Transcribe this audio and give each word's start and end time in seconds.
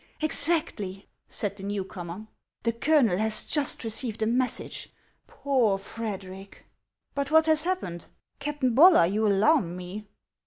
Exactly," 0.19 1.07
said 1.29 1.55
the 1.57 1.63
new 1.63 1.83
comer;" 1.83 2.25
the 2.63 2.71
colonel 2.73 3.19
has 3.19 3.43
just 3.43 3.83
received 3.83 4.23
a 4.23 4.25
message. 4.25 4.91
Poor 5.27 5.77
Frederic;"" 5.77 6.65
But 7.13 7.29
what 7.29 7.45
lias 7.45 7.65
happened? 7.65 8.07
Captain 8.39 8.73
Bollar, 8.73 9.05
you 9.05 9.27
alarm 9.27 9.77
me." 9.77 10.07